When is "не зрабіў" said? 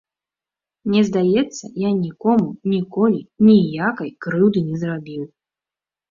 4.71-5.21